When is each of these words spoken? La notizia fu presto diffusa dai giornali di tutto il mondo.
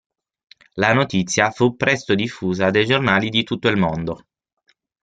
La 0.77 0.93
notizia 0.95 1.51
fu 1.51 1.75
presto 1.75 2.15
diffusa 2.15 2.71
dai 2.71 2.87
giornali 2.87 3.29
di 3.29 3.43
tutto 3.43 3.67
il 3.67 3.77
mondo. 3.77 4.25